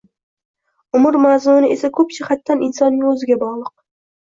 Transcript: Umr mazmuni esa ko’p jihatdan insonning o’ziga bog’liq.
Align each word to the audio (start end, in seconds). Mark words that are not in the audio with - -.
Umr 0.99 1.17
mazmuni 1.25 1.69
esa 1.75 1.93
ko’p 1.99 2.17
jihatdan 2.17 2.67
insonning 2.71 3.07
o’ziga 3.13 3.41
bog’liq. 3.47 3.73